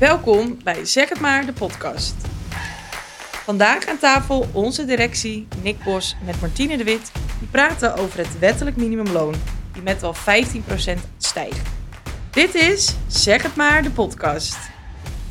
Welkom 0.00 0.62
bij 0.62 0.84
Zeg 0.84 1.08
het 1.08 1.20
maar, 1.20 1.46
de 1.46 1.52
podcast. 1.52 2.14
Vandaag 3.44 3.86
aan 3.86 3.98
tafel 3.98 4.46
onze 4.52 4.84
directie 4.84 5.48
Nick 5.62 5.84
Bos 5.84 6.16
met 6.24 6.40
Martine 6.40 6.76
de 6.76 6.84
Wit. 6.84 7.12
Die 7.38 7.48
praten 7.48 7.96
over 7.96 8.18
het 8.18 8.38
wettelijk 8.38 8.76
minimumloon, 8.76 9.34
die 9.72 9.82
met 9.82 10.00
wel 10.00 10.14
15% 10.14 10.18
stijgt. 11.18 11.70
Dit 12.30 12.54
is 12.54 12.96
Zeg 13.08 13.42
het 13.42 13.56
maar, 13.56 13.82
de 13.82 13.90
podcast. 13.90 14.56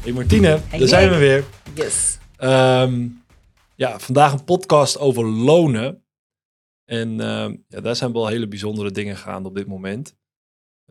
Hey 0.02 0.11
Martine, 0.11 0.59
Hey 0.68 0.79
daar 0.79 0.88
zijn 0.88 1.09
we 1.09 1.17
weer. 1.17 1.43
Yes. 1.73 2.17
Ehm, 2.38 3.07
ja, 3.75 3.99
vandaag 3.99 4.33
een 4.33 4.43
podcast 4.43 4.97
over 4.97 5.25
lonen. 5.25 6.04
En 6.86 7.20
ehm, 7.20 7.55
ja, 7.67 7.81
daar 7.81 7.95
zijn 7.95 8.13
wel 8.13 8.27
hele 8.27 8.47
bijzondere 8.47 8.91
dingen 8.91 9.17
gaande 9.17 9.49
op 9.49 9.55
dit 9.55 9.67
moment. 9.67 10.15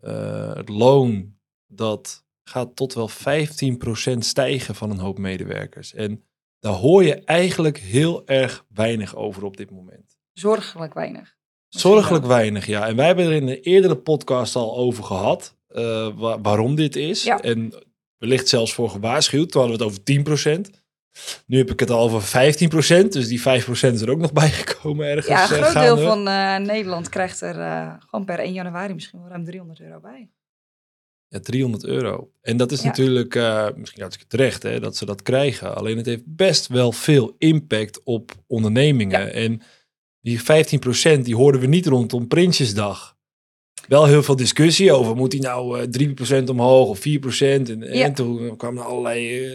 Eh, 0.01 0.55
het 0.55 0.69
loon, 0.69 1.35
dat 1.67 2.27
gaat 2.49 2.77
tot 2.77 2.95
wel 2.95 3.11
15% 3.11 4.19
stijgen 4.19 4.75
van 4.75 4.91
een 4.91 4.99
hoop 4.99 5.19
medewerkers. 5.19 5.95
En 5.95 6.25
daar 6.59 6.73
hoor 6.73 7.05
je 7.05 7.15
eigenlijk 7.25 7.79
heel 7.79 8.27
erg 8.27 8.65
weinig 8.75 9.17
over 9.17 9.45
op 9.45 9.57
dit 9.57 9.71
moment. 9.71 10.17
Zorgelijk 10.33 10.95
weinig. 10.95 11.37
Zorgelijk 11.69 12.25
weinig, 12.27 12.67
ja. 12.67 12.87
En 12.87 12.97
wij 12.97 13.07
hebben 13.07 13.25
er 13.25 13.33
in 13.33 13.47
de 13.47 13.61
eerdere 13.61 13.97
podcast 13.97 14.57
al 14.57 14.77
over 14.77 15.05
gehad. 15.05 15.57
eh, 15.69 16.09
wa- 16.19 16.41
waarom 16.41 16.75
dit 16.75 16.97
is. 16.97 17.23
Ja. 17.23 17.41
En 17.41 17.73
wellicht 18.19 18.49
zelfs 18.49 18.73
voor 18.75 18.91
gewaarschuwd. 18.91 19.51
Toen 19.51 19.61
hadden 19.61 19.79
we 19.79 19.85
het 19.85 19.93
over 19.93 20.05
10%. 20.05 20.83
Nu 21.47 21.59
heb 21.59 21.71
ik 21.71 21.81
het 21.81 21.91
al 21.91 22.01
over 22.01 22.23
15%. 22.23 23.13
Dus 23.13 23.29
die 23.29 23.41
5% 23.41 23.95
is 23.95 24.01
er 24.01 24.11
ook 24.11 24.19
nog 24.19 24.33
bijgekomen 24.43 25.07
ergens. 25.07 25.27
Ja, 25.27 25.57
een 25.57 25.63
eh, 25.65 25.71
groot 25.71 25.83
deel 25.83 25.99
van 25.99 26.29
eh, 26.29 26.57
Nederland 26.57 27.09
krijgt 27.09 27.41
er 27.41 27.55
gewoon 28.07 28.25
per 28.25 28.39
1 28.39 28.53
januari 28.53 28.95
misschien 28.95 29.21
wel 29.21 29.29
ruim 29.29 29.45
300 29.45 29.81
euro 29.81 30.01
bij. 30.01 30.31
Ja, 31.29 31.41
300 31.41 31.85
euro. 31.85 32.31
En 32.41 32.57
dat 32.57 32.73
is 32.73 32.81
Ja. 32.81 32.87
natuurlijk 32.87 33.35
eh, 33.35 33.67
misschien 33.77 34.01
hartstikke 34.01 34.37
terecht 34.37 34.63
hè, 34.63 34.81
dat 34.81 34.97
ze 34.97 35.05
dat 35.05 35.23
krijgen. 35.23 35.75
Alleen 35.77 35.97
het 35.97 36.07
heeft 36.07 36.23
best 36.27 36.67
wel 36.67 36.93
veel 36.93 37.35
impact 37.39 38.01
op 38.05 38.33
ondernemingen. 38.47 39.21
Ja. 39.21 39.27
En 39.29 39.63
die 40.21 40.41
15% 40.41 41.25
die 41.25 41.37
hoorden 41.37 41.61
we 41.61 41.67
niet 41.67 41.87
rondom 41.87 42.29
Prinsjesdag. 42.29 43.17
Wel 43.89 44.07
heel 44.07 44.23
veel 44.23 44.37
discussie 44.37 44.93
over, 44.93 45.17
moet 45.17 45.31
die 45.31 45.41
nou 45.41 45.81
eh 45.81 46.41
3% 46.41 46.45
omhoog 46.51 46.89
of 46.89 46.99
4%? 46.99 47.71
En, 47.71 47.83
en 47.83 48.15
toen 48.15 48.57
kwamen 48.57 48.83
er 48.83 48.89
allerlei 48.89 49.45
eh, 49.47 49.53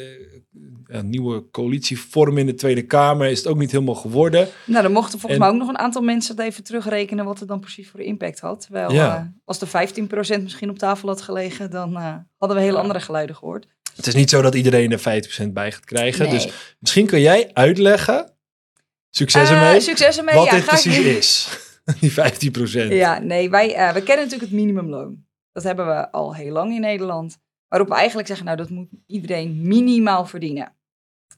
ja, 0.87 1.01
nieuwe 1.01 1.49
coalitievormen 1.51 2.37
in 2.39 2.45
de 2.45 2.53
Tweede 2.53 2.81
Kamer. 2.85 3.27
Is 3.29 3.37
het 3.37 3.47
ook 3.47 3.57
niet 3.57 3.71
helemaal 3.71 3.95
geworden. 3.95 4.47
Nou, 4.65 4.83
dan 4.83 4.91
mochten 4.91 5.19
volgens 5.19 5.33
En- 5.33 5.39
mij 5.47 5.49
ook 5.49 5.61
nog 5.61 5.67
een 5.69 5.83
aantal 5.83 6.01
mensen 6.01 6.35
het 6.35 6.45
even 6.45 6.63
terugrekenen 6.63 7.25
wat 7.25 7.39
het 7.39 7.47
dan 7.47 7.59
precies 7.59 7.89
voor 7.89 7.99
impact 7.99 8.39
had. 8.39 8.61
Terwijl 8.61 8.91
Ja. 8.91 9.15
eh, 9.17 9.21
als 9.45 9.59
de 9.59 9.67
15% 9.67 10.43
misschien 10.43 10.69
op 10.69 10.77
tafel 10.77 11.07
had 11.07 11.21
gelegen, 11.21 11.71
dan 11.71 11.95
eh, 11.97 12.15
hadden 12.37 12.57
we 12.57 12.63
hele 12.63 12.75
Ja. 12.75 12.81
andere 12.81 12.99
geluiden 12.99 13.35
gehoord. 13.35 13.67
Het 13.95 14.07
is 14.07 14.15
niet 14.15 14.29
zo 14.29 14.41
dat 14.41 14.55
iedereen 14.55 14.91
er 14.91 14.99
50% 14.99 15.53
bij 15.53 15.71
gaat 15.71 15.85
krijgen. 15.85 16.25
Nee. 16.25 16.33
Dus 16.33 16.75
misschien 16.79 17.05
kun 17.05 17.21
jij 17.21 17.49
uitleggen, 17.53 18.31
succes 19.09 19.49
Eh, 19.49 19.55
ermee, 19.65 19.81
succes 19.81 20.17
ermee. 20.17 20.35
wat 20.35 20.45
ja, 20.45 20.51
dit 20.51 20.59
ik- 20.59 20.65
precies 20.67 20.97
is. 20.97 21.59
Die 21.99 22.11
15%. 22.11 22.91
Ja, 22.93 23.19
nee, 23.19 23.49
wij 23.49 23.75
eh, 23.75 23.93
we 23.93 24.03
kennen 24.03 24.25
natuurlijk 24.25 24.51
het 24.51 24.59
minimumloon. 24.59 25.25
Dat 25.51 25.63
hebben 25.63 25.85
we 25.87 26.11
al 26.11 26.35
heel 26.35 26.51
lang 26.51 26.73
in 26.73 26.81
Nederland. 26.81 27.37
Waarop 27.73 27.91
we 27.91 27.97
eigenlijk 27.97 28.27
zeggen, 28.27 28.45
nou, 28.45 28.57
dat 28.57 28.69
moet 28.69 28.89
iedereen 29.07 29.67
minimaal 29.67 30.25
verdienen. 30.25 30.75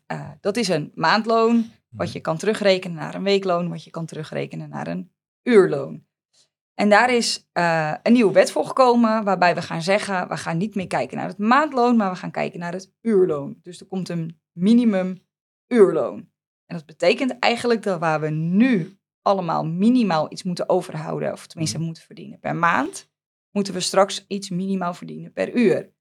Eh, 0.05 0.29
dat 0.41 0.57
is 0.57 0.67
een 0.67 0.91
maandloon, 0.95 1.71
wat 1.89 2.11
je 2.11 2.19
kan 2.19 2.37
terugrekenen 2.37 2.97
naar 2.97 3.15
een 3.15 3.23
weekloon, 3.23 3.69
wat 3.69 3.83
je 3.83 3.89
kan 3.89 4.05
terugrekenen 4.05 4.69
naar 4.69 4.87
een 4.87 5.11
uurloon. 5.43 6.05
En 6.73 6.89
daar 6.89 7.13
is 7.13 7.49
eh, 7.51 7.93
een 8.03 8.13
nieuwe 8.13 8.33
wet 8.33 8.51
voor 8.51 8.65
gekomen, 8.65 9.23
waarbij 9.23 9.55
we 9.55 9.61
gaan 9.61 9.81
zeggen, 9.81 10.27
we 10.27 10.37
gaan 10.37 10.57
niet 10.57 10.75
meer 10.75 10.87
kijken 10.87 11.17
naar 11.17 11.27
het 11.27 11.37
maandloon, 11.37 11.95
maar 11.95 12.11
we 12.11 12.17
gaan 12.17 12.31
kijken 12.31 12.59
naar 12.59 12.73
het 12.73 12.93
uurloon. 13.01 13.59
Dus 13.61 13.79
er 13.79 13.85
komt 13.85 14.09
een 14.09 14.41
minimum 14.51 15.25
uurloon. 15.67 16.17
En 16.65 16.75
dat 16.75 16.85
betekent 16.85 17.39
eigenlijk 17.39 17.83
dat 17.83 17.99
waar 17.99 18.19
we 18.19 18.29
nu 18.29 18.99
allemaal 19.21 19.65
minimaal 19.65 20.31
iets 20.31 20.43
moeten 20.43 20.69
overhouden, 20.69 21.31
of 21.31 21.47
tenminste 21.47 21.79
moeten 21.79 22.03
verdienen 22.03 22.39
per 22.39 22.55
maand, 22.55 23.09
moeten 23.51 23.73
we 23.73 23.79
straks 23.79 24.25
iets 24.27 24.49
minimaal 24.49 24.93
verdienen 24.93 25.33
per 25.33 25.53
uur. 25.53 25.93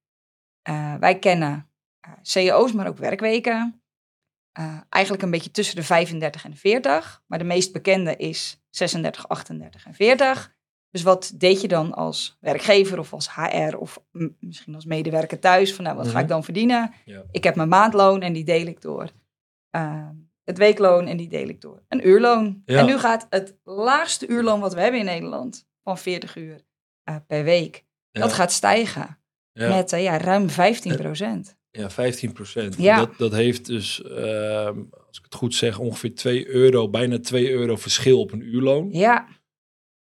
Eh, 0.65 0.95
wij 0.95 1.19
kennen 1.19 1.69
eh 2.01 2.13
CEO's, 2.23 2.73
maar 2.73 2.87
ook 2.87 2.99
werkweken. 2.99 3.83
Eh, 4.53 4.81
eigenlijk 4.89 5.23
een 5.25 5.31
beetje 5.31 5.51
tussen 5.51 5.77
de 5.77 5.83
35 5.83 6.45
en 6.45 6.51
de 6.51 6.57
40, 6.57 7.23
maar 7.27 7.39
de 7.39 7.45
meest 7.45 7.73
bekende 7.73 8.17
is 8.17 8.63
36, 8.71 9.29
38 9.29 9.87
en 9.87 9.95
40. 9.95 10.53
Dus 10.91 11.03
wat 11.03 11.33
deed 11.35 11.61
je 11.61 11.69
dan 11.69 11.95
als 11.95 12.37
werkgever 12.41 12.99
of 12.99 13.13
als 13.13 13.35
HR 13.35 13.77
of 13.77 14.03
misschien 14.41 14.75
als 14.75 14.85
medewerker 14.85 15.39
thuis? 15.39 15.75
Van 15.75 15.85
nou, 15.85 15.97
wat 15.97 16.07
ga 16.07 16.19
ik 16.19 16.25
Mhm. 16.25 16.33
dan 16.33 16.45
verdienen? 16.45 16.93
Ja. 17.05 17.23
Ik 17.31 17.45
heb 17.45 17.55
mijn 17.57 17.69
maandloon 17.69 18.21
en 18.23 18.33
die 18.33 18.45
deel 18.45 18.67
ik 18.67 18.81
door. 18.81 19.11
eh, 19.71 20.09
het 20.45 20.59
weekloon 20.59 21.07
en 21.07 21.17
die 21.17 21.29
deel 21.29 21.49
ik 21.49 21.61
door. 21.61 21.83
Een 21.89 22.09
uurloon. 22.09 22.63
Ja. 22.65 22.79
En 22.79 22.87
nu 22.87 22.99
gaat 22.99 23.27
het 23.31 23.57
laagste 23.65 24.27
uurloon 24.27 24.61
wat 24.61 24.75
we 24.75 24.81
hebben 24.81 25.01
in 25.01 25.07
Nederland, 25.07 25.67
van 25.83 25.99
40 25.99 26.37
uur 26.37 26.61
per 27.27 27.45
week, 27.45 27.85
Ja. 28.11 28.21
dat 28.21 28.33
gaat 28.33 28.53
stijgen 28.53 29.19
Ja. 29.57 29.69
met 29.77 29.93
eh, 29.93 30.03
ja, 30.03 30.19
ruim 30.19 30.51
15 30.51 30.97
procent. 30.97 31.57
Ja, 31.71 31.91
15 31.91 32.33
procent. 32.33 32.75
Ja. 32.79 32.97
Dat, 32.99 33.11
dat 33.19 33.33
heeft 33.33 33.67
dus, 33.67 34.03
ehm, 34.03 34.79
als 35.07 35.19
ik 35.19 35.25
het 35.25 35.35
goed 35.35 35.55
zeg, 35.55 35.79
ongeveer 35.79 36.15
2 36.15 36.49
euro, 36.49 36.89
bijna 36.89 37.19
2 37.19 37.51
euro 37.51 37.77
verschil 37.77 38.21
op 38.21 38.33
een 38.33 38.43
uurloon. 38.55 38.89
Ja, 38.93 39.27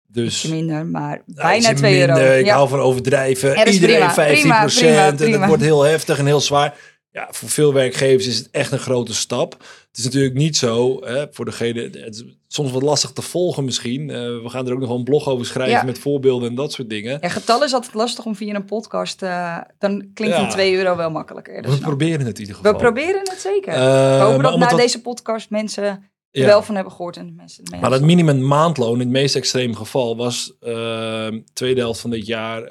Dus 0.06 0.26
ietsje 0.26 0.54
minder, 0.54 0.86
maar 0.86 1.22
bijna 1.26 1.56
ietsje 1.56 1.74
2 1.74 2.00
euro. 2.00 2.14
Ik 2.38 2.44
ja. 2.46 2.54
hou 2.54 2.68
van 2.68 2.78
overdrijven. 2.80 3.54
Dat 3.54 3.68
Iedereen 3.68 3.96
prima. 3.96 4.12
15 4.12 4.40
Prima, 4.40 4.60
procent. 4.60 4.86
prima, 4.86 5.06
En 5.06 5.16
prima. 5.16 5.38
het 5.38 5.46
wordt 5.48 5.62
heel 5.62 5.82
heftig 5.82 6.18
en 6.18 6.26
heel 6.26 6.40
zwaar. 6.40 6.97
Ja, 7.10 7.28
voor 7.30 7.48
veel 7.48 7.72
werkgevers 7.72 8.26
is 8.26 8.38
het 8.38 8.48
echt 8.50 8.72
een 8.72 8.78
grote 8.78 9.14
stap. 9.14 9.52
Het 9.88 9.98
is 9.98 10.04
natuurlijk 10.04 10.34
niet 10.34 10.56
zo, 10.56 11.04
hè, 11.04 11.26
voor 11.30 11.44
degene, 11.44 11.80
het 11.82 12.14
is 12.14 12.24
soms 12.48 12.70
wat 12.70 12.82
lastig 12.82 13.10
te 13.10 13.22
volgen 13.22 13.64
misschien. 13.64 14.10
Eh, 14.10 14.16
we 14.16 14.48
gaan 14.48 14.66
er 14.66 14.72
ook 14.72 14.78
nog 14.78 14.88
wel 14.88 14.96
een 14.98 15.04
blog 15.04 15.28
over 15.28 15.46
schrijven 15.46 15.74
Ja. 15.74 15.82
met 15.84 15.98
voorbeelden 15.98 16.48
en 16.48 16.54
dat 16.54 16.72
soort 16.72 16.90
dingen. 16.90 17.18
Ja, 17.20 17.28
getallen 17.28 17.66
is 17.66 17.72
altijd 17.72 17.94
lastig 17.94 18.24
om 18.24 18.34
via 18.36 18.54
een 18.54 18.64
podcast, 18.64 19.22
eh, 19.22 19.58
dan 19.78 20.10
klinkt 20.14 20.36
Ja. 20.36 20.42
een 20.42 20.48
2 20.50 20.76
euro 20.76 20.96
wel 20.96 21.10
makkelijker. 21.10 21.54
Dus 21.62 21.64
We 21.64 21.70
nou, 21.70 21.82
proberen 21.82 22.26
het 22.26 22.34
in 22.34 22.40
ieder 22.40 22.56
geval. 22.56 22.72
we 22.72 22.78
proberen 22.78 23.20
het 23.20 23.38
zeker. 23.40 23.72
We 23.72 23.78
maar 23.78 24.20
hopen 24.20 24.42
dat 24.42 24.58
na 24.58 24.76
deze 24.76 25.00
podcast 25.00 25.50
mensen 25.50 25.84
er 26.30 26.40
Ja. 26.40 26.46
wel 26.46 26.62
van 26.62 26.74
hebben 26.74 26.92
gehoord 26.92 27.16
en 27.16 27.26
de 27.26 27.32
mensen 27.32 27.64
ermee 27.64 27.80
Maar 27.80 27.90
slag 27.90 28.02
minimum 28.06 28.46
maandloon 28.46 28.92
in 28.92 28.98
het 28.98 29.08
meest 29.08 29.36
extreme 29.36 29.74
geval 29.76 30.16
was 30.16 30.52
uh, 30.60 31.26
tweede 31.52 31.80
helft 31.80 32.00
van 32.00 32.10
dit 32.10 32.26
jaar, 32.26 32.62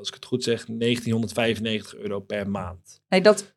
als 0.00 0.08
ik 0.08 0.14
het 0.14 0.24
goed 0.24 0.42
zeg, 0.42 0.64
1995 0.66 1.94
euro 1.96 2.20
per 2.20 2.50
maand. 2.50 3.00
Nee, 3.08 3.20
dat 3.22 3.54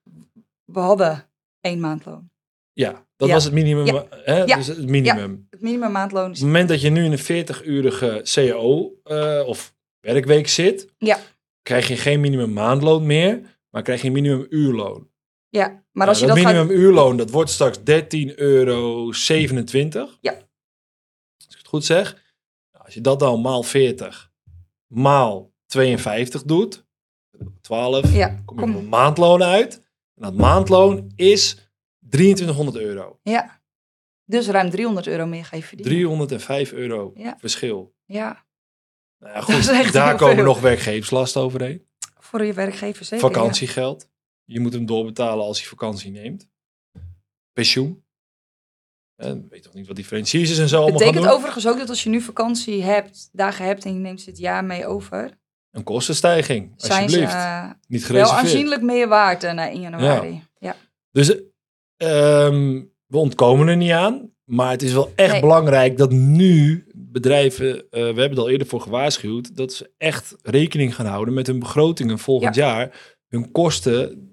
we 0.65 0.79
hadden 0.79 1.29
één 1.61 1.79
maandloon. 1.79 2.31
Ja, 2.73 3.05
dat 3.15 3.27
Ja. 3.27 3.33
was 3.33 3.43
het 3.43 3.53
minimum. 3.53 3.85
Ja. 3.85 4.05
Hè? 4.09 4.43
Ja. 4.43 4.55
Dus 4.55 4.67
het 4.67 4.89
minimum. 4.89 5.47
Het 5.49 5.61
minimum 5.61 5.91
maandloon 5.91 6.25
Op 6.25 6.31
is 6.31 6.37
het 6.37 6.47
moment 6.47 6.69
dat 6.69 6.81
je 6.81 6.89
nu 6.89 7.03
in 7.05 7.11
een 7.11 7.45
40-urige 7.45 8.21
CAO 8.23 8.93
eh, 9.03 9.43
of 9.47 9.75
werkweek 9.99 10.47
zit, 10.47 10.93
Ja. 10.97 11.19
krijg 11.61 11.87
je 11.87 11.95
geen 11.97 12.19
minimum 12.19 12.53
maandloon 12.53 13.05
meer, 13.05 13.59
maar 13.69 13.81
krijg 13.81 14.01
je 14.01 14.07
een 14.07 14.13
minimum 14.13 14.45
uurloon. 14.49 15.11
Ja, 15.49 15.83
maar 15.91 16.07
als 16.07 16.19
je 16.19 16.25
dat 16.25 16.35
dat 16.35 16.45
gaat... 16.45 16.53
minimum 16.55 16.77
uurloon, 16.77 17.17
dat 17.17 17.29
wordt 17.29 17.49
straks 17.49 17.77
13,27 17.77 18.35
euro. 18.35 19.11
Ja. 20.21 20.31
Als 21.37 21.47
ik 21.49 21.57
het 21.57 21.67
goed 21.67 21.85
zeg. 21.85 22.13
Nou, 22.71 22.85
Als 22.85 22.93
je 22.93 23.01
dat 23.01 23.19
dan 23.19 23.41
maal 23.41 23.63
40 23.63 24.31
maal 24.87 25.52
52 25.73 26.43
doet, 26.43 26.85
12, 27.61 28.13
Ja, 28.13 28.41
kom 28.45 28.57
je 28.59 28.63
op 28.63 28.75
een 28.75 28.89
maandloon 28.89 29.43
uit. 29.43 29.75
En 30.15 30.21
dat 30.21 30.33
maandloon 30.33 31.11
is 31.15 31.69
2300 32.09 32.77
euro. 32.77 33.19
Ja. 33.23 33.61
Dus 34.25 34.47
ruim 34.47 34.69
300 34.69 35.07
euro 35.07 35.25
meer 35.25 35.45
ga 35.45 35.55
je 35.55 35.63
verdienen. 35.63 35.93
305 35.95 36.71
euro 36.71 37.11
Ja. 37.15 37.37
verschil. 37.39 37.95
Ja, 38.05 38.45
Nou 39.19 39.33
ja, 39.33 39.41
goed, 39.81 39.93
daar 39.93 40.15
komen 40.15 40.35
veel. 40.35 40.43
nog 40.45 40.59
werkgeverslasten 40.61 41.41
overheen. 41.41 41.87
voor 42.19 42.43
je 42.45 42.53
werkgever 42.53 43.05
zeker. 43.05 43.27
ja. 43.27 43.33
Vakantiegeld. 43.33 44.09
Je 44.45 44.59
moet 44.59 44.73
hem 44.73 44.85
doorbetalen 44.85 45.45
als 45.45 45.59
hij 45.59 45.67
vakantie 45.67 46.11
neemt. 46.11 46.49
Pensioen. 47.53 48.03
En 49.15 49.47
weet 49.49 49.63
toch 49.63 49.73
niet 49.73 49.87
wat 49.87 49.95
differentiers 49.95 50.49
is 50.49 50.57
en 50.59 50.69
zo 50.69 50.81
allemaal 50.81 50.99
gaan 50.99 51.07
Betekent 51.11 51.33
overigens 51.33 51.67
ook 51.67 51.77
dat 51.77 51.89
als 51.89 52.03
je 52.03 52.09
nu 52.09 52.21
vakantie 52.21 52.83
hebt, 52.83 53.29
dagen 53.31 53.65
hebt 53.65 53.85
en 53.85 53.93
je 53.93 53.99
neemt 53.99 54.21
ze 54.21 54.29
het 54.29 54.39
jaar 54.39 54.65
mee 54.65 54.85
over, 54.87 55.39
Een 55.73 55.83
kostenstijging, 55.83 56.73
zijn 56.75 56.91
ze 56.91 57.03
alsjeblieft. 57.03 57.33
eh, 57.33 57.63
niet 57.87 58.01
wel 58.07 58.09
gereserveerd. 58.09 58.39
aanzienlijk 58.45 58.81
meer 58.81 59.07
waard 59.07 59.43
eh, 59.43 59.57
1 59.57 59.81
januari. 59.81 60.43
Ja. 60.59 60.75
Dus 61.11 61.35
ehm, 61.97 62.81
we 63.07 63.17
ontkomen 63.17 63.67
er 63.67 63.77
niet 63.77 63.91
aan. 63.91 64.31
Maar 64.43 64.71
het 64.71 64.81
is 64.81 64.93
wel 64.93 65.11
echt 65.15 65.31
Nee. 65.31 65.41
belangrijk 65.41 65.97
dat 65.97 66.11
nu 66.11 66.85
bedrijven, 66.95 67.75
eh, 67.75 67.83
we 67.91 67.99
hebben 67.99 68.31
er 68.31 68.39
al 68.39 68.49
eerder 68.49 68.67
voor 68.67 68.81
gewaarschuwd, 68.81 69.55
dat 69.55 69.73
ze 69.73 69.91
echt 69.97 70.35
rekening 70.41 70.95
gaan 70.95 71.05
houden 71.05 71.33
met 71.33 71.47
hun 71.47 71.59
begrotingen 71.59 72.19
volgend 72.19 72.55
jaar. 72.55 73.15
Hun 73.27 73.51
kosten 73.51 74.27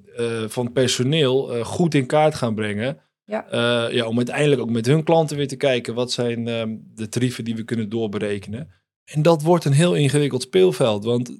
van 0.46 0.72
personeel 0.72 1.64
goed 1.64 1.94
in 1.94 2.06
kaart 2.06 2.34
gaan 2.34 2.54
brengen. 2.54 2.98
Ja. 3.24 3.44
Ja, 3.90 4.06
om 4.06 4.16
uiteindelijk 4.16 4.60
ook 4.60 4.70
met 4.70 4.86
hun 4.86 5.04
klanten 5.04 5.36
weer 5.36 5.48
te 5.48 5.56
kijken 5.56 5.94
wat 5.94 6.12
zijn 6.12 6.48
ehm, 6.48 6.76
de 6.94 7.08
tarieven 7.08 7.44
die 7.44 7.56
we 7.56 7.64
kunnen 7.64 7.88
doorberekenen. 7.88 8.79
En 9.10 9.22
dat 9.22 9.42
wordt 9.42 9.64
een 9.64 9.72
heel 9.72 9.94
ingewikkeld 9.94 10.42
speelveld, 10.42 11.04
want 11.04 11.30
3% 11.30 11.36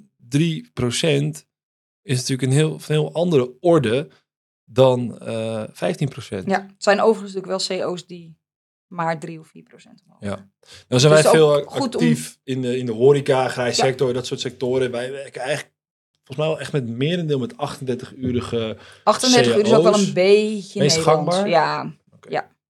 is 2.02 2.16
natuurlijk 2.18 2.42
een 2.42 2.52
heel, 2.52 2.72
een 2.72 2.80
heel 2.86 3.12
andere 3.12 3.56
orde 3.60 4.08
dan 4.64 5.18
eh 5.18 5.64
15%. 5.68 5.68
Ja, 6.44 6.62
het 6.62 6.74
zijn 6.78 7.00
overigens 7.00 7.34
natuurlijk 7.34 7.68
wel 7.68 7.78
CO's 7.78 8.06
die 8.06 8.38
maar 8.86 9.18
3 9.20 9.38
of 9.40 9.46
4 9.48 9.62
procent 9.62 10.02
omhoog. 10.06 10.20
Ja. 10.22 10.50
Dan 10.88 11.00
zijn 11.00 11.12
Dus 11.12 11.22
wij 11.22 11.30
veel 11.32 11.60
om- 11.60 11.66
actief 11.82 12.38
in, 12.44 12.62
de, 12.62 12.78
in 12.78 12.86
de 12.86 12.92
horeca, 12.92 13.48
grijs 13.48 13.76
Ja. 13.76 13.84
sector, 13.84 14.12
dat 14.12 14.26
soort 14.26 14.40
sectoren. 14.40 14.90
Wij 14.90 15.10
werken 15.10 15.40
eigenlijk 15.40 15.74
volgens 16.24 16.36
mij 16.36 16.46
wel 16.46 16.60
echt 16.60 16.72
met 16.72 16.88
merendeel 16.88 17.38
met 17.38 17.52
38-urige 17.52 18.76
38 19.04 19.56
uur 19.56 19.64
is 19.64 19.72
ook 19.72 19.82
wel 19.82 19.94
een 19.98 20.12
beetje 20.12 20.80
meest 20.80 20.96
gangbaar? 20.98 21.48
Ja, 21.48 21.96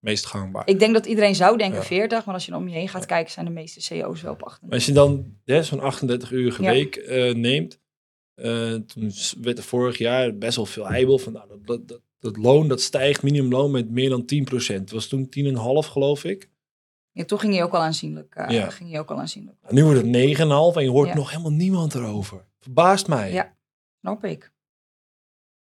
meest 0.01 0.27
gangbaar. 0.27 0.67
ik 0.69 0.79
denk 0.79 0.93
dat 0.95 1.07
iedereen 1.07 1.35
zou 1.35 1.57
denken 1.57 1.79
Ja. 1.81 1.85
40, 1.85 2.25
maar 2.25 2.35
als 2.35 2.47
je 2.47 2.55
om 2.57 2.69
je 2.69 2.75
heen 2.75 2.89
gaat 2.89 3.07
kijken, 3.07 3.33
zijn 3.33 3.47
de 3.47 3.53
meeste 3.53 4.01
CO's 4.01 4.23
wel 4.23 4.33
op 4.33 4.43
38. 4.43 4.61
Maar 4.69 4.73
als 4.79 4.87
je 4.87 4.93
dan 4.93 5.37
hè, 5.45 5.63
zo'n 5.63 5.81
38-urige 5.81 6.63
Ja. 6.63 6.71
week 6.71 6.97
eh, 6.97 7.35
neemt, 7.35 7.79
eh, 8.35 8.75
toen 8.75 9.13
werd 9.41 9.59
er 9.59 9.65
vorig 9.65 9.99
jaar 9.99 10.37
best 10.37 10.57
wel 10.57 10.67
veel 10.67 10.89
heibel 10.89 11.19
van, 11.19 11.33
nou, 11.33 11.49
dat, 11.49 11.67
dat, 11.67 11.89
dat, 11.89 12.01
dat 12.19 12.37
loon 12.37 12.69
dat 12.69 12.81
stijgt, 12.81 13.23
minimumloon 13.23 13.71
met 13.71 13.91
meer 13.91 14.09
dan 14.09 14.25
10%. 14.25 14.81
Het 14.81 14.91
was 14.91 15.07
toen 15.07 15.29
10,5 15.85 15.89
geloof 15.91 16.25
ik. 16.25 16.49
Ja, 17.13 17.25
toen 17.25 17.39
ging 17.39 17.55
je 17.55 17.63
ook 17.63 17.73
al 17.75 17.81
aanzienlijk. 17.81 18.35
eh, 18.35 18.49
Ja. 18.57 18.71
ging 18.71 18.91
je 18.91 18.99
ook 18.99 19.11
al 19.11 19.19
aanzienlijk. 19.19 19.57
Nou, 19.63 19.75
nu 19.75 19.85
wordt 19.85 19.99
het 20.01 20.07
9,5 20.11 20.77
en 20.77 20.83
je 20.83 20.91
hoort 20.91 21.09
Ja. 21.09 21.15
nog 21.15 21.31
helemaal 21.31 21.53
niemand 21.53 21.95
erover. 21.95 22.45
Verbaast 22.61 23.07
mij. 23.09 23.33
Ja. 23.33 23.57
Snap 24.01 24.25
ik. 24.25 24.53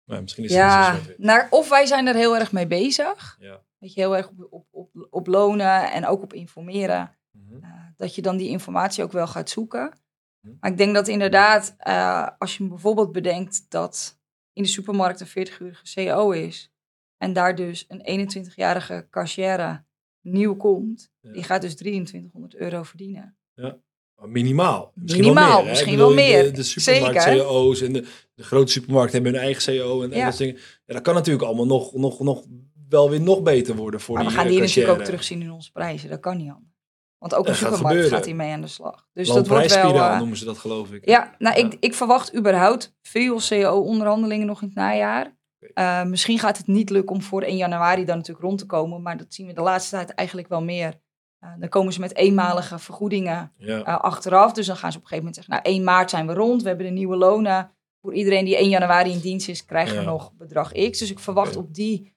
Maar 0.04 0.20
misschien 0.22 0.44
is 0.44 0.50
het 0.50 0.58
Ja, 0.58 0.98
naar, 1.16 1.46
of 1.50 1.68
wij 1.68 1.86
zijn 1.86 2.06
er 2.06 2.14
heel 2.14 2.36
erg 2.38 2.52
mee 2.52 2.66
bezig. 2.66 3.36
Ja. 3.40 3.62
Weet 3.84 3.94
je, 3.94 4.00
heel 4.00 4.16
erg 4.16 4.28
op, 4.28 4.46
op, 4.50 4.66
op, 4.70 5.06
op 5.10 5.26
lonen 5.26 5.92
en 5.92 6.06
ook 6.06 6.22
op 6.22 6.32
informeren. 6.32 7.16
Mhm. 7.30 7.64
eh, 7.64 7.70
dat 7.96 8.14
je 8.14 8.22
dan 8.22 8.36
die 8.36 8.48
informatie 8.48 9.04
ook 9.04 9.12
wel 9.12 9.26
gaat 9.26 9.50
zoeken. 9.50 9.98
Mhm. 10.40 10.54
Maar 10.60 10.70
ik 10.70 10.76
denk 10.76 10.94
dat 10.94 11.08
inderdaad, 11.08 11.74
eh, 11.78 12.28
als 12.38 12.56
je 12.56 12.68
bijvoorbeeld 12.68 13.12
bedenkt 13.12 13.70
dat 13.70 14.20
in 14.52 14.62
de 14.62 14.68
supermarkt 14.68 15.20
een 15.20 15.26
40-urige 15.26 15.82
CO 15.94 16.30
is. 16.30 16.72
En 17.16 17.32
daar 17.32 17.54
dus 17.54 17.84
een 17.88 18.28
21-jarige 18.30 19.06
cashier 19.10 19.84
nieuw 20.20 20.56
komt. 20.56 21.10
Ja. 21.20 21.32
Die 21.32 21.42
gaat 21.42 21.62
dus 21.62 21.76
2300 21.76 22.54
euro 22.54 22.82
verdienen. 22.82 23.36
Maar 23.54 24.28
Minimaal. 24.28 24.92
Misschien 24.94 25.22
Minimaal, 25.22 25.48
wel 25.50 25.60
meer, 25.60 25.70
misschien 25.70 25.92
bedoel, 25.92 26.14
wel 26.14 26.24
meer. 26.24 26.42
De, 26.42 26.50
de 26.50 26.62
supermarkt 26.62 27.22
Zeker. 27.22 27.40
CEO's 27.40 27.80
en 27.80 27.92
de, 27.92 28.06
de 28.34 28.42
grote 28.42 28.72
supermarkten 28.72 29.14
hebben 29.14 29.32
hun 29.32 29.42
eigen 29.42 29.62
CEO 29.62 30.02
en, 30.02 30.12
en 30.12 30.18
Ja. 30.18 30.24
dat 30.24 30.34
soort 30.34 30.48
dingen. 30.48 30.62
Ja, 30.86 30.94
dat 30.94 31.02
kan 31.02 31.14
natuurlijk 31.14 31.44
allemaal 31.44 31.66
nog, 31.66 31.92
nog, 31.92 32.20
nog 32.20 32.44
wel 32.88 33.10
weer 33.10 33.20
nog 33.20 33.42
beter 33.42 33.76
worden 33.76 34.00
voor 34.00 34.14
Maar 34.14 34.24
we 34.24 34.30
die 34.30 34.38
gaan 34.38 34.46
eh, 34.46 34.52
die 34.52 34.60
natuurlijk 34.60 34.88
ook 34.88 34.96
cashier. 34.98 35.12
terugzien 35.12 35.42
in 35.42 35.50
onze 35.52 35.72
prijzen. 35.72 36.08
Dat 36.10 36.20
kan 36.20 36.36
niet 36.36 36.50
anders. 36.50 36.72
Want 37.18 37.34
ook 37.34 37.46
een 37.48 37.54
gaat 37.54 37.74
supermarkt 37.74 38.08
gaat 38.08 38.24
hiermee 38.24 38.52
aan 38.52 38.60
de 38.60 38.66
slag. 38.66 39.06
Dus 39.12 39.28
dat 39.28 39.48
wordt 39.48 39.74
wel... 39.74 39.94
Eh, 39.94 40.18
noemen 40.18 40.36
ze 40.36 40.44
dat 40.44 40.58
geloof 40.58 40.92
ik. 40.92 41.08
Ja, 41.08 41.34
nou, 41.38 41.58
Ja. 41.58 41.64
Ik, 41.64 41.76
ik 41.80 41.94
verwacht 41.94 42.36
überhaupt 42.36 42.94
veel 43.02 43.38
CO-onderhandelingen 43.48 44.46
nog 44.46 44.60
in 44.62 44.66
het 44.66 44.76
najaar. 44.76 45.36
Eh, 45.74 46.04
misschien 46.04 46.38
gaat 46.38 46.56
het 46.56 46.66
niet 46.66 46.90
lukken 46.90 47.16
om 47.16 47.22
voor 47.22 47.42
1 47.42 47.56
januari 47.56 48.04
dan 48.04 48.16
natuurlijk 48.16 48.44
rond 48.46 48.58
te 48.58 48.66
komen. 48.66 49.02
Maar 49.02 49.16
dat 49.16 49.34
zien 49.34 49.46
we 49.46 49.52
de 49.52 49.60
laatste 49.60 49.96
tijd 49.96 50.10
eigenlijk 50.10 50.48
wel 50.48 50.62
meer. 50.62 50.94
Eh, 51.38 51.50
dan 51.58 51.68
komen 51.68 51.92
ze 51.92 52.00
met 52.00 52.16
eenmalige 52.16 52.78
vergoedingen 52.78 53.52
Ja. 53.56 53.82
eh, 53.82 54.00
achteraf. 54.00 54.52
Dus 54.52 54.66
dan 54.66 54.76
gaan 54.76 54.92
ze 54.92 54.98
op 54.98 55.02
een 55.02 55.08
gegeven 55.08 55.30
moment 55.30 55.34
zeggen, 55.34 55.54
nou 55.64 55.76
1 55.76 55.84
maart 55.84 56.10
zijn 56.10 56.26
we 56.26 56.32
rond. 56.34 56.62
We 56.62 56.68
hebben 56.68 56.86
de 56.86 56.92
nieuwe 56.92 57.16
lonen. 57.16 57.70
Voor 58.00 58.14
iedereen 58.14 58.44
die 58.44 58.56
1 58.60 58.68
januari 58.68 59.10
in 59.10 59.18
dienst 59.18 59.48
is, 59.48 59.64
krijgen 59.64 59.96
we 59.96 60.02
Ja. 60.02 60.08
nog 60.10 60.32
bedrag 60.32 60.72
X. 60.72 60.98
Dus 60.98 61.10
ik 61.10 61.18
verwacht 61.18 61.56
op 61.56 61.74
die 61.74 62.13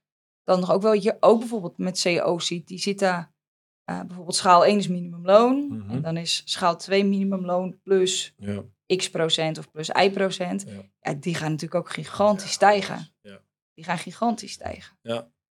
dan 0.48 0.60
nog 0.60 0.72
ook 0.72 0.82
wel. 0.82 0.94
Je 0.94 1.18
ook 1.20 1.40
bijvoorbeeld 1.40 1.78
met 1.78 2.02
CO 2.02 2.40
ziet, 2.40 2.68
die 2.68 2.78
zitten... 2.80 3.32
eh, 3.84 4.00
bijvoorbeeld 4.02 4.36
schaal 4.36 4.66
1 4.66 4.78
is 4.78 4.88
minimumloon. 4.88 5.68
Mhm. 5.68 5.90
En 5.92 6.02
dan 6.02 6.18
is 6.18 6.42
schaal 6.46 6.78
2 6.78 7.06
minimumloon 7.06 7.80
plus 7.84 8.34
Ja. 8.38 8.64
x 8.96 9.10
procent 9.10 9.58
of 9.58 9.72
plus 9.72 9.90
y 9.90 10.10
procent. 10.12 10.64
Ja. 10.68 10.74
Ja. 11.02 11.14
die 11.14 11.36
gaan 11.36 11.52
natuurlijk 11.52 11.76
ook 11.86 11.94
gigantisch 11.94 12.52
stijgen. 12.52 13.08
Ja. 13.22 13.42
Die 13.74 13.84
gaan 13.86 13.98
gigantisch 13.98 14.52
stijgen. 14.52 14.98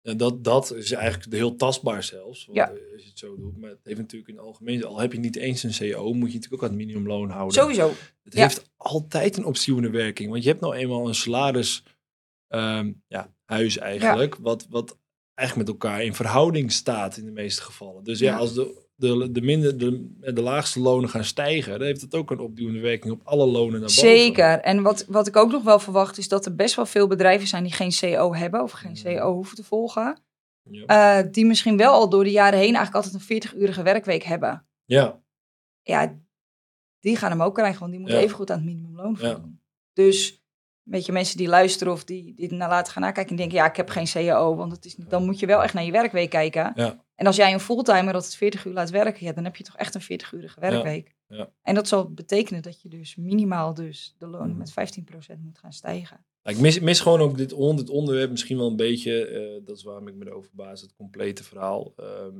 En 0.02 0.16
dat, 0.16 0.44
dat 0.44 0.72
is 0.74 0.92
eigenlijk 0.92 1.32
heel 1.32 1.56
tastbaar 1.56 2.02
zelfs. 2.02 2.44
Want 2.44 2.58
Ja. 2.58 2.66
eh, 2.70 2.92
als 2.92 3.02
je 3.02 3.08
het 3.08 3.18
zo 3.18 3.36
doet. 3.36 3.56
Maar 3.58 3.70
het 3.70 3.80
heeft 3.82 3.98
natuurlijk 3.98 4.30
in 4.30 4.36
het 4.36 4.44
algemeen, 4.46 4.84
al 4.84 4.98
heb 4.98 5.12
je 5.12 5.18
niet 5.18 5.36
eens 5.36 5.62
een 5.62 5.72
CEO, 5.74 6.12
moet 6.12 6.28
je 6.32 6.34
natuurlijk 6.38 6.62
ook 6.62 6.68
aan 6.70 6.76
het 6.76 6.86
minimumloon 6.86 7.30
houden. 7.30 7.54
Sowieso. 7.62 7.88
Het 8.22 8.34
Ja. 8.34 8.42
heeft 8.42 8.70
altijd 8.76 9.36
een 9.36 9.44
optieuwende 9.44 9.90
werking. 9.90 10.30
Want 10.30 10.42
je 10.42 10.48
hebt 10.48 10.60
nou 10.60 10.74
eenmaal 10.74 11.08
een 11.08 11.14
salaris 11.14 11.82
ehm, 12.48 12.92
ja, 13.06 13.34
huis 13.52 13.78
eigenlijk. 13.78 14.36
Wat, 14.40 14.66
wat 14.70 14.98
eigenlijk 15.34 15.68
met 15.68 15.80
elkaar 15.80 16.02
in 16.02 16.14
verhouding 16.14 16.72
staat 16.72 17.16
in 17.16 17.24
de 17.24 17.30
meeste 17.30 17.62
gevallen. 17.62 18.04
Dus 18.04 18.18
ja, 18.18 18.30
Ja. 18.32 18.36
als 18.38 18.54
de, 18.54 18.80
de, 18.94 19.28
de, 19.32 19.40
minder, 19.40 19.78
de, 19.78 20.14
de 20.34 20.42
laagste 20.42 20.80
lonen 20.80 21.08
gaan 21.08 21.24
stijgen, 21.24 21.72
dan 21.78 21.86
heeft 21.86 22.00
het 22.00 22.14
ook 22.14 22.30
een 22.30 22.38
opduwende 22.38 22.80
werking 22.80 23.12
op 23.12 23.20
alle 23.24 23.46
lonen 23.46 23.70
naar 23.72 23.80
boven. 23.80 23.92
Zeker. 23.94 24.60
En 24.60 24.82
wat, 24.82 25.04
wat 25.08 25.26
ik 25.26 25.36
ook 25.36 25.50
nog 25.50 25.62
wel 25.62 25.78
verwacht 25.78 26.18
is 26.18 26.28
dat 26.28 26.46
er 26.46 26.54
best 26.54 26.74
wel 26.74 26.86
veel 26.86 27.06
bedrijven 27.06 27.48
zijn 27.48 27.62
die 27.62 27.72
geen 27.72 27.92
CO 28.00 28.34
hebben 28.34 28.62
of 28.62 28.70
geen. 28.72 28.96
CO 29.02 29.32
hoeven 29.32 29.56
te 29.56 29.64
volgen. 29.64 30.18
Ja. 30.70 31.18
Eh, 31.20 31.32
die 31.32 31.46
misschien 31.46 31.76
wel 31.76 31.92
al 31.92 32.08
door 32.08 32.24
de 32.24 32.30
jaren 32.30 32.58
heen 32.58 32.74
eigenlijk 32.74 33.04
altijd 33.04 33.14
een 33.14 33.42
40-urige 33.50 33.82
werkweek 33.82 34.22
hebben. 34.22 34.66
ja. 34.84 35.20
Ja, 35.84 36.18
die 37.00 37.16
gaan 37.16 37.30
hem 37.30 37.42
ook 37.42 37.54
krijgen, 37.54 37.80
want 37.80 37.90
die 37.92 38.00
moeten 38.00 38.18
even 38.18 38.36
goed 38.36 38.50
aan 38.50 38.56
het 38.56 38.66
minimumloon 38.66 39.16
Ja. 39.20 39.32
voldoen. 39.32 39.60
Dus 39.92 40.41
weet 40.82 41.06
je, 41.06 41.12
mensen 41.12 41.36
die 41.36 41.48
luisteren 41.48 41.92
of 41.92 42.04
die, 42.04 42.34
die 42.34 42.52
naar 42.52 42.68
laten 42.68 42.92
gaan 42.92 43.02
nakijken 43.02 43.30
en 43.30 43.36
denken, 43.36 43.56
ja, 43.56 43.66
ik 43.68 43.76
heb 43.76 43.88
geen 43.88 44.06
CAO, 44.06 44.54
want 44.56 44.72
het 44.72 44.84
is 44.84 44.96
niet, 44.96 45.10
dan 45.10 45.24
moet 45.24 45.38
je 45.38 45.46
wel 45.46 45.62
echt 45.62 45.74
naar 45.74 45.84
je 45.84 45.92
werkweek 45.92 46.30
kijken. 46.30 46.72
Ja. 46.74 47.04
En 47.14 47.26
als 47.26 47.36
jij 47.36 47.52
een 47.52 47.60
fulltimer 47.60 48.12
dat 48.12 48.24
het 48.24 48.34
40 48.36 48.64
uur 48.64 48.72
laat 48.72 48.90
werken, 48.90 49.26
ja, 49.26 49.32
dan 49.32 49.44
heb 49.44 49.56
je 49.56 49.64
toch 49.64 49.76
echt 49.76 49.94
een 49.94 50.02
40-urige 50.02 50.60
werkweek. 50.60 51.14
Ja. 51.28 51.50
En 51.62 51.74
dat 51.74 51.88
zal 51.88 52.10
betekenen 52.12 52.62
dat 52.62 52.82
je 52.82 52.88
dus 52.88 53.16
minimaal 53.16 53.74
dus 53.74 54.14
de 54.18 54.26
lonen 54.26 54.48
Mhm. 54.48 54.58
met 54.58 54.72
15% 54.72 55.42
moet 55.42 55.58
gaan 55.58 55.72
stijgen. 55.72 56.24
Nou, 56.42 56.56
Ik 56.56 56.62
mis, 56.62 56.80
mis 56.80 57.00
gewoon 57.00 57.20
ook 57.20 57.36
dit, 57.36 57.52
on- 57.52 57.76
dit 57.76 57.88
onderwerp 57.88 58.30
misschien 58.30 58.56
wel 58.56 58.66
een 58.70 58.76
beetje. 58.76 59.26
eh, 59.26 59.66
dat 59.66 59.76
is 59.76 59.82
waarom 59.82 60.08
ik 60.08 60.14
me 60.14 60.26
erover 60.26 60.48
verbaas, 60.48 60.80
het 60.80 60.94
complete 60.94 61.44
verhaal. 61.44 61.92
Ehm, 61.96 62.36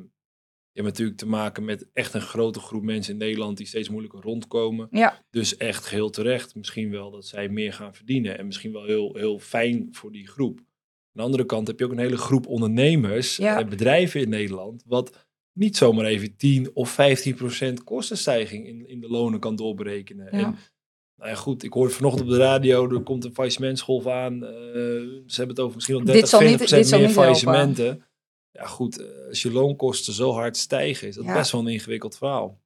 je 0.73 0.81
hebt 0.83 0.93
natuurlijk 0.93 1.19
te 1.19 1.27
maken 1.27 1.65
met 1.65 1.87
echt 1.93 2.15
een 2.15 2.21
grote 2.21 2.61
groep 2.61 2.83
mensen 2.83 3.13
in 3.13 3.19
Nederland 3.19 3.57
die 3.57 3.67
steeds 3.67 3.89
moeilijker 3.89 4.21
rondkomen. 4.21 4.89
Ja, 4.91 5.23
Dus 5.31 5.57
echt 5.57 5.85
geheel 5.87 6.11
terecht. 6.11 6.55
Misschien 6.55 6.91
wel 6.91 7.11
dat 7.11 7.27
zij 7.27 7.49
meer 7.49 7.73
gaan 7.73 7.95
verdienen. 7.95 8.39
En 8.39 8.47
misschien 8.47 8.73
wel 8.73 8.85
heel, 8.85 9.15
heel 9.17 9.39
fijn 9.39 9.89
voor 9.91 10.13
die 10.13 10.29
groep. 10.29 10.59
Aan 10.59 10.65
de 11.13 11.23
andere 11.23 11.45
kant 11.47 11.67
heb 11.67 11.79
je 11.79 11.85
ook 11.85 11.91
een 11.93 11.99
hele 11.99 12.17
groep 12.17 12.47
ondernemers 12.47 13.37
Ja. 13.37 13.59
en 13.59 13.69
bedrijven 13.69 14.21
in 14.21 14.29
Nederland. 14.29 14.83
Wat 14.87 15.27
niet 15.59 15.77
zomaar 15.77 16.05
even 16.05 16.37
10 16.37 16.71
of 16.75 16.91
15 16.91 17.35
procent 17.35 17.85
kostenstijging 17.85 18.67
in, 18.67 18.89
in 18.89 19.01
de 19.01 19.09
lonen 19.09 19.41
kan 19.41 19.57
doorberekenen. 19.57 20.25
Ja. 20.39 20.45
En, 20.45 20.57
nou 21.17 21.31
ja, 21.31 21.35
goed, 21.35 21.63
ik 21.63 21.73
hoorde 21.73 21.93
vanochtend 21.93 22.25
op 22.25 22.31
de 22.31 22.37
radio, 22.39 22.91
er 22.91 23.01
komt 23.03 23.25
een 23.25 23.35
faillissementsgolf 23.35 24.07
aan. 24.07 24.45
Eh, 24.45 24.51
ze 24.53 25.37
hebben 25.37 25.49
het 25.57 25.61
over 25.61 25.75
misschien 25.75 25.97
wel 25.97 26.05
30, 26.05 26.21
Dit 26.23 26.31
zal 26.31 26.41
niet- 26.41 26.49
40 26.57 26.77
dit 26.79 26.89
zal 26.89 26.99
meer 26.99 27.09
faillissementen. 27.09 28.03
Ja 28.63 28.69
goed, 28.69 28.99
eh, 29.01 29.29
als 29.29 29.43
je 29.43 29.53
loonkosten 29.53 30.13
zo 30.13 30.33
hard 30.33 30.57
stijgen, 30.57 31.09
is 31.09 31.15
dat 31.15 31.25
Ja. 31.25 31.33
best 31.33 31.53
wel 31.53 31.61
een 31.61 31.67
ingewikkeld 31.69 32.17
verhaal. 32.17 32.61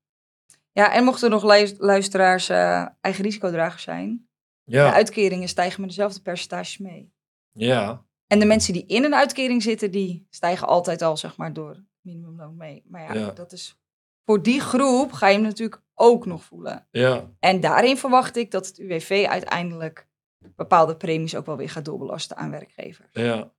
ja 0.73 0.93
en 0.95 1.05
mochten 1.05 1.25
er 1.25 1.35
nog 1.41 1.43
lu- 1.45 1.75
luisteraars 1.79 2.49
eh, 2.49 2.87
eigen 3.01 3.25
risicodragers 3.25 3.83
zijn, 3.83 4.29
de 4.65 4.77
Ja, 4.77 4.93
uitkeringen 4.93 5.49
stijgen 5.49 5.81
met 5.81 5.89
dezelfde 5.91 6.21
percentages 6.23 6.79
mee. 6.79 7.13
ja, 7.53 8.05
En 8.27 8.39
de 8.39 8.45
mensen 8.47 8.73
die 8.73 8.87
in 8.87 9.05
een 9.05 9.15
uitkering 9.15 9.63
zitten, 9.63 9.91
die 9.91 10.27
stijgen 10.31 10.67
altijd 10.69 11.03
al 11.03 11.17
zeg 11.17 11.37
maar 11.37 11.53
door 11.53 11.85
minimumloon 12.01 12.57
mee. 12.57 12.83
Maar 12.87 13.03
ja, 13.03 13.21
Ja. 13.21 13.31
dat 13.31 13.53
is 13.53 13.79
voor 14.25 14.43
die 14.43 14.61
groep 14.61 15.13
ga 15.13 15.27
je 15.27 15.35
hem 15.35 15.43
natuurlijk 15.43 15.83
ook 15.95 16.27
nog 16.27 16.45
voelen. 16.45 16.87
ja. 16.91 17.31
En 17.41 17.61
daarin 17.61 17.97
verwacht 17.97 18.37
ik 18.37 18.51
dat 18.51 18.67
het 18.67 18.79
UWV 18.79 19.27
uiteindelijk 19.29 20.09
bepaalde 20.57 20.97
premies 20.97 21.37
ook 21.37 21.47
wel 21.47 21.57
weer 21.57 21.71
gaat 21.71 21.85
doorbelasten 21.85 22.37
aan 22.37 22.51
werkgevers. 22.51 23.09
ja. 23.13 23.55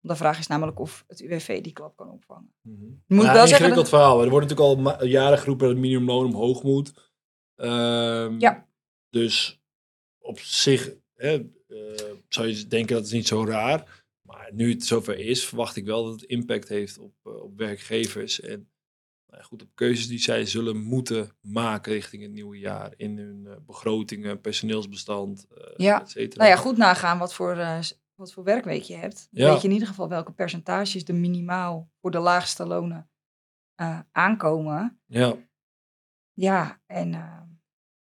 De 0.00 0.16
vraag 0.16 0.38
is 0.38 0.46
namelijk 0.46 0.78
of 0.78 1.04
het 1.06 1.20
UWV 1.20 1.60
die 1.62 1.72
klap 1.72 1.96
kan 1.96 2.10
opvangen. 2.10 2.52
Moet 2.62 2.92
ik 3.06 3.08
Ja, 3.08 3.16
wel 3.16 3.26
een 3.26 3.32
zeggen 3.34 3.48
ingewikkeld 3.48 3.74
dat- 3.74 3.88
verhaal. 3.88 4.22
Er 4.22 4.30
wordt 4.30 4.48
natuurlijk 4.48 5.00
al 5.00 5.04
jaren 5.04 5.38
geroepen 5.38 5.66
dat 5.66 5.76
het 5.76 5.84
minimumloon 5.84 6.24
omhoog 6.26 6.62
moet. 6.62 7.12
Ehm, 7.54 8.38
Ja. 8.38 8.66
Dus 9.10 9.60
op 10.18 10.38
zich 10.40 10.90
hè, 11.14 11.34
eh, 11.68 12.12
zou 12.28 12.46
je 12.48 12.66
denken 12.66 12.96
dat 12.96 13.04
is 13.04 13.12
niet 13.12 13.26
zo 13.26 13.44
raar. 13.44 14.04
Maar 14.22 14.50
nu 14.52 14.70
het 14.72 14.84
zover 14.84 15.18
is, 15.18 15.46
verwacht 15.46 15.76
ik 15.76 15.84
wel 15.84 16.04
dat 16.04 16.12
het 16.12 16.22
impact 16.22 16.68
heeft 16.68 16.98
op, 16.98 17.12
eh, 17.22 17.32
op 17.42 17.56
werkgevers. 17.56 18.40
En 18.40 18.68
nou 19.26 19.40
ja, 19.40 19.42
goed, 19.42 19.62
op 19.62 19.68
keuzes 19.74 20.08
die 20.08 20.18
zij 20.18 20.46
zullen 20.46 20.76
moeten 20.82 21.30
maken 21.40 21.92
richting 21.92 22.22
het 22.22 22.32
nieuwe 22.32 22.58
jaar. 22.58 22.92
In 22.96 23.18
hun 23.18 23.46
eh, 23.46 23.56
begrotingen, 23.66 24.40
personeelsbestand, 24.40 25.46
eh 25.56 25.72
Ja. 25.76 26.00
et 26.00 26.10
cetera. 26.10 26.44
Nou 26.44 26.56
ja, 26.56 26.62
goed 26.62 26.76
nagaan 26.76 27.18
wat 27.18 27.34
voor, 27.34 27.56
eh, 27.56 27.78
wat 28.18 28.32
voor 28.32 28.44
werkweek 28.44 28.82
je 28.82 28.94
hebt. 28.94 29.28
Ja. 29.30 29.50
weet 29.52 29.60
je 29.62 29.68
in 29.68 29.72
ieder 29.74 29.88
geval 29.88 30.08
welke 30.08 30.32
percentages 30.32 31.04
er 31.04 31.14
minimaal 31.14 31.90
voor 32.00 32.10
de 32.10 32.18
laagste 32.18 32.66
lonen 32.66 33.10
eh, 33.74 34.00
aankomen. 34.12 35.00
ja. 35.06 35.36
Ja, 36.32 36.80
en 36.86 37.10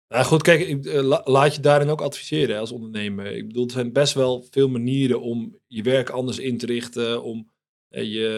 Nou 0.08 0.24
goed, 0.24 0.42
kijk, 0.42 0.60
ik, 0.60 0.84
eh, 0.86 1.02
la- 1.02 1.20
laat 1.24 1.54
je 1.54 1.60
daarin 1.60 1.88
ook 1.88 2.00
adviseren 2.00 2.54
hè, 2.54 2.60
als 2.60 2.72
ondernemer. 2.72 3.26
Ik 3.36 3.46
bedoel, 3.46 3.64
er 3.64 3.70
zijn 3.70 3.92
best 3.92 4.14
wel 4.14 4.46
veel 4.50 4.68
manieren 4.68 5.20
om 5.20 5.58
je 5.66 5.82
werk 5.82 6.10
anders 6.10 6.38
in 6.38 6.58
te 6.58 6.66
richten, 6.66 7.22
om 7.22 7.50
je, 7.88 8.28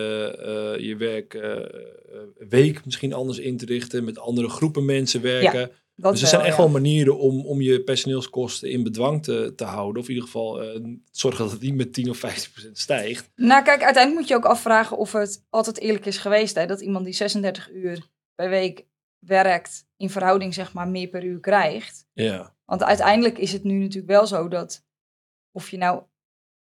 eh, 0.76 0.84
je 0.86 0.96
werk 0.96 1.34
eh, 1.34 1.56
eh, 1.56 1.68
week 2.48 2.84
misschien 2.84 3.12
anders 3.12 3.38
in 3.38 3.56
te 3.56 3.66
richten, 3.66 4.04
met 4.04 4.18
andere 4.18 4.48
groepen 4.48 4.84
mensen 4.84 5.22
werken. 5.22 5.70
Dat 5.98 6.12
dus 6.12 6.22
er 6.22 6.28
zijn 6.28 6.40
echt 6.40 6.50
ja. 6.56 6.62
wel 6.62 6.68
manieren 6.68 7.18
om, 7.18 7.46
om 7.46 7.60
je 7.60 7.82
personeelskosten 7.82 8.70
in 8.70 8.82
bedwang 8.82 9.22
te, 9.22 9.52
te 9.56 9.64
houden. 9.64 10.02
Of 10.02 10.08
in 10.08 10.14
ieder 10.14 10.28
geval 10.28 10.62
eh, 10.62 10.80
zorgen 11.10 11.42
dat 11.42 11.52
het 11.52 11.60
niet 11.62 11.74
met 11.74 11.92
10 11.92 12.10
of 12.10 12.16
15 12.18 12.50
procent 12.52 12.78
stijgt. 12.78 13.30
Nou, 13.36 13.62
kijk, 13.64 13.82
uiteindelijk 13.82 14.14
moet 14.20 14.28
je 14.28 14.34
ook 14.34 14.44
afvragen 14.52 14.96
of 14.96 15.12
het 15.12 15.44
altijd 15.50 15.78
eerlijk 15.78 16.06
is 16.06 16.18
geweest. 16.18 16.54
Hè? 16.54 16.66
Dat 16.66 16.80
iemand 16.80 17.04
die 17.04 17.14
36 17.14 17.70
uur 17.72 18.06
per 18.34 18.48
week 18.48 18.86
werkt, 19.18 19.86
in 19.96 20.10
verhouding 20.10 20.54
zeg 20.54 20.72
maar 20.72 20.88
meer 20.88 21.08
per 21.08 21.24
uur 21.24 21.40
krijgt. 21.40 22.06
Ja, 22.12 22.54
Want 22.64 22.82
uiteindelijk 22.82 23.38
is 23.38 23.52
het 23.52 23.64
nu 23.64 23.78
natuurlijk 23.78 24.06
wel 24.12 24.26
zo 24.26 24.48
dat 24.48 24.84
of 25.52 25.70
je 25.70 25.76
nou 25.76 26.02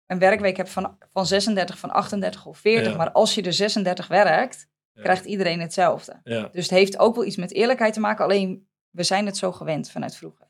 een 0.07 0.19
werkweek 0.19 0.57
hebt 0.57 0.71
van, 0.71 0.97
van 1.13 1.27
36, 1.27 1.79
van 1.79 1.91
38 1.91 2.47
of 2.47 2.59
40, 2.59 2.91
Ja. 2.91 2.97
maar 2.97 3.11
als 3.13 3.35
je 3.35 3.43
er 3.43 3.53
36 3.53 4.07
werkt, 4.09 4.69
Ja. 4.93 5.03
krijgt 5.03 5.25
iedereen 5.25 5.61
hetzelfde. 5.61 6.21
ja, 6.25 6.49
Dus 6.53 6.63
het 6.69 6.79
heeft 6.79 6.99
ook 6.99 7.15
wel 7.15 7.25
iets 7.25 7.37
met 7.37 7.53
eerlijkheid 7.53 7.93
te 7.95 8.01
maken, 8.01 8.25
alleen 8.25 8.69
we 8.91 9.03
zijn 9.03 9.27
het 9.27 9.37
zo 9.37 9.53
gewend 9.53 9.91
vanuit 9.91 10.17
vroeger. 10.17 10.49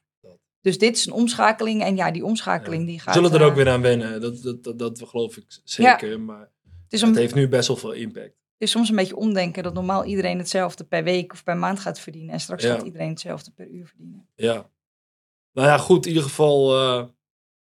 Dus 0.61 0.78
dit 0.78 0.97
is 0.97 1.06
een 1.06 1.12
omschakeling 1.12 1.82
en 1.82 1.97
ja, 1.97 2.11
die 2.11 2.25
omschakeling 2.25 2.87
die 2.87 2.97
We 2.97 3.02
gaat... 3.02 3.14
zullen 3.14 3.32
er 3.32 3.40
eh, 3.40 3.47
ook 3.47 3.54
weer 3.54 3.68
aan 3.68 3.80
wennen. 3.80 4.20
Dat, 4.20 4.42
dat, 4.42 4.64
dat, 4.64 4.78
dat 4.78 5.02
geloof 5.09 5.37
ik 5.37 5.44
zeker. 5.64 6.20
Maar 6.20 6.40
Het 6.40 6.92
is, 6.92 7.00
het 7.00 7.11
een, 7.11 7.16
heeft 7.16 7.35
nu 7.35 7.49
best 7.49 7.68
wel 7.68 7.76
veel 7.76 7.92
impact. 7.92 8.26
het 8.26 8.35
is 8.59 8.70
soms 8.70 8.88
een 8.88 8.97
beetje 8.97 9.16
omdenken 9.16 9.62
dat 9.62 9.75
normaal 9.75 10.04
iedereen 10.04 10.38
hetzelfde 10.38 10.85
per 10.85 11.04
week 11.04 11.32
of 11.32 11.44
per 11.44 11.56
maand 11.56 11.80
gaat 11.80 12.00
verdienen 12.00 12.32
en 12.32 12.40
straks 12.40 12.62
Ja. 12.62 12.75
gaat 12.75 12.85
iedereen 12.85 13.09
hetzelfde 13.09 13.50
per 13.50 13.68
uur 13.68 13.87
verdienen. 13.87 14.26
Ja. 14.35 14.70
Nou 15.52 15.68
ja, 15.68 15.78
goed. 15.78 16.02
In 16.04 16.09
ieder 16.09 16.25
geval 16.28 16.76
eh, 16.76 17.04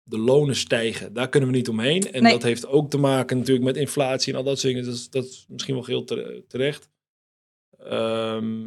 de 0.03 0.17
lonen 0.17 0.55
stijgen. 0.55 1.13
Daar 1.13 1.29
kunnen 1.29 1.49
we 1.49 1.55
niet 1.55 1.69
omheen. 1.69 2.11
En 2.11 2.23
Nee. 2.23 2.31
dat 2.31 2.43
heeft 2.43 2.67
ook 2.67 2.89
te 2.89 2.97
maken 2.97 3.37
natuurlijk 3.37 3.65
met 3.65 3.77
inflatie 3.77 4.33
en 4.33 4.39
al 4.39 4.45
dat 4.45 4.59
soort 4.59 4.73
dingen. 4.73 4.87
Dat 4.89 4.97
is, 4.99 5.09
dat 5.09 5.25
is 5.25 5.45
misschien 5.49 5.75
wel 5.75 5.85
heel 5.85 6.03
tere- 6.03 6.43
terecht. 6.47 6.89
Ehm, 7.77 8.63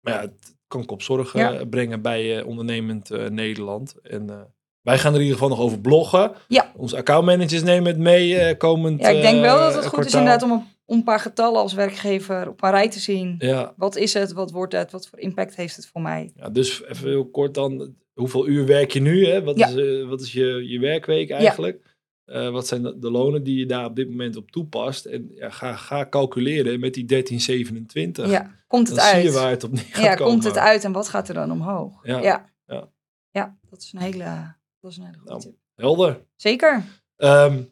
maar 0.00 0.12
ja, 0.12 0.20
het 0.20 0.56
kan 0.72 0.84
kopzorgen 0.86 1.40
Ja. 1.40 1.64
brengen 1.64 2.02
bij 2.02 2.38
eh, 2.38 2.46
ondernemend 2.46 3.10
eh, 3.10 3.28
Nederland. 3.28 3.94
En 4.02 4.30
eh, 4.30 4.36
wij 4.82 4.98
gaan 4.98 5.12
er 5.12 5.18
in 5.20 5.24
ieder 5.24 5.38
geval 5.38 5.56
nog 5.56 5.64
over 5.64 5.80
bloggen. 5.80 6.32
Ja. 6.48 6.72
Onze 6.76 6.96
accountmanagers 6.96 7.62
nemen 7.62 7.86
het 7.92 7.98
mee 8.00 8.56
komend 8.56 9.00
Ja, 9.00 9.08
ik 9.08 9.22
denk 9.22 9.40
wel 9.40 9.58
dat 9.58 9.74
het 9.74 9.86
goed 9.86 10.04
is 10.04 10.12
inderdaad 10.14 10.42
om 10.42 10.50
een, 10.50 10.64
om 10.84 10.96
een 10.96 11.04
paar 11.04 11.20
getallen 11.20 11.60
als 11.60 11.72
werkgever 11.72 12.48
op 12.48 12.62
een 12.62 12.70
rij 12.70 12.88
te 12.88 12.98
zien. 13.00 13.34
Ja, 13.38 13.72
Wat 13.76 13.96
is 13.96 14.14
het? 14.14 14.32
Wat 14.32 14.50
wordt 14.50 14.72
het? 14.72 14.90
Wat 14.92 15.08
voor 15.08 15.18
impact 15.18 15.56
heeft 15.56 15.76
het 15.76 15.86
voor 15.86 16.00
mij? 16.02 16.30
ja, 16.36 16.48
dus 16.50 16.84
even 16.84 17.08
heel 17.08 17.26
kort 17.30 17.54
dan. 17.54 17.94
Hoeveel 18.12 18.46
uur 18.48 18.66
werk 18.66 18.90
je 18.92 19.00
nu? 19.00 19.26
Hè? 19.26 19.42
Wat 19.42 19.58
Ja. 19.58 19.68
is, 19.68 20.04
wat 20.04 20.20
is 20.20 20.32
je, 20.32 20.68
je 20.68 20.78
werkweek 20.78 21.30
eigenlijk? 21.30 21.91
Eh, 22.24 22.48
wat 22.50 22.66
zijn 22.66 22.82
de, 22.82 23.10
lonen 23.10 23.42
die 23.44 23.58
je 23.58 23.66
daar 23.66 23.84
op 23.84 23.96
dit 23.96 24.08
moment 24.08 24.36
op 24.36 24.50
toepast? 24.50 25.04
En 25.04 25.30
ja, 25.34 25.50
ga, 25.50 25.76
ga 25.76 26.06
calculeren 26.08 26.80
met 26.80 26.94
die 26.94 27.04
1327. 27.04 28.30
Ja, 28.30 28.50
komt 28.66 28.88
het 28.88 28.96
Dan 28.96 29.06
zie 29.06 29.16
je 29.18 29.24
uit? 29.24 29.32
waar 29.34 29.50
het 29.50 29.64
op 29.64 29.72
neer 29.72 29.84
gaat 29.90 30.04
Ja, 30.04 30.14
komen. 30.14 30.32
komt 30.32 30.44
het 30.44 30.58
uit 30.58 30.84
en 30.84 30.92
wat 30.92 31.08
gaat 31.08 31.28
er 31.28 31.34
dan 31.34 31.50
omhoog? 31.50 32.00
Ja, 32.02 32.18
ja. 32.20 32.50
ja. 32.66 32.88
Ja, 33.30 33.56
dat 33.70 33.82
is 33.82 33.92
een 33.92 34.00
hele, 34.00 34.54
dat 34.80 34.90
is 34.90 34.96
een 34.96 35.04
hele 35.04 35.16
goede 35.16 35.30
Nou. 35.30 35.40
tip. 35.42 35.54
Helder. 35.74 36.20
Zeker. 36.36 36.82
Ehm, 37.16 37.62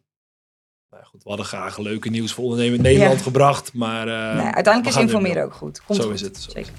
nou 0.91 1.05
goed, 1.05 1.23
we 1.23 1.29
hadden 1.29 1.47
graag 1.47 1.79
leuke 1.79 2.09
nieuws 2.11 2.33
voor 2.33 2.45
ondernemen 2.45 2.83
Nederland 2.83 3.17
Ja. 3.19 3.23
gebracht. 3.23 3.73
Maar 3.75 4.09
eh, 4.09 4.37
nee, 4.45 4.53
uiteindelijk 4.55 4.95
is 4.97 5.03
informeren 5.03 5.45
ook 5.45 5.55
goed. 5.55 5.83
Komt 5.85 5.99
Zo 5.99 6.05
goed. 6.05 6.15
is 6.15 6.21
het, 6.21 6.37
zo. 6.37 6.51
Zeker. 6.51 6.73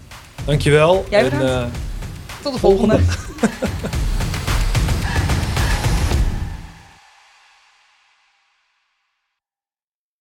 Dankjewel. 0.45 1.05
Jij 1.09 1.29
en, 1.29 1.41
eh, 1.41 1.65
Tot 2.43 2.53
de 2.53 2.59
volgende. 2.59 2.99